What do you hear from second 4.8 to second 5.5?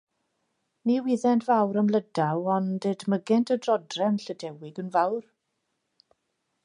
yn fawr.